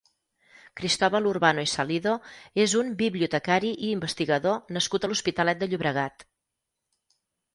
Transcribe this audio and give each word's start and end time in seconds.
Cristobal 0.79 1.27
Urbano 1.31 1.65
i 1.65 1.69
Salido 1.73 2.13
és 2.63 2.73
un 2.79 2.89
bibliotecari 3.03 3.73
i 3.87 3.91
investigador 3.97 4.57
nascut 4.79 5.05
a 5.07 5.11
l'Hospitalet 5.11 5.61
de 5.63 5.69
Llobregat. 5.75 6.27